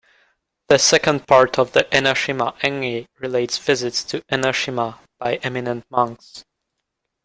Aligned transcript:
The 0.69 0.79
second 0.79 1.27
part 1.27 1.59
of 1.59 1.73
the 1.73 1.83
"Enoshima 1.91 2.57
Engi" 2.61 3.05
relates 3.19 3.59
visits 3.59 4.03
to 4.05 4.23
Enoshima 4.31 4.97
by 5.19 5.35
eminent 5.43 5.85
monks. 5.91 6.43